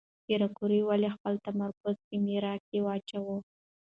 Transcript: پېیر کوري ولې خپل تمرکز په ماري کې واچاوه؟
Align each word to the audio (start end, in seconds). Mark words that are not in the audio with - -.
پېیر 0.25 0.41
کوري 0.57 0.79
ولې 0.83 1.09
خپل 1.15 1.33
تمرکز 1.45 1.95
په 2.07 2.15
ماري 2.25 2.55
کې 2.67 2.77
واچاوه؟ 2.85 3.35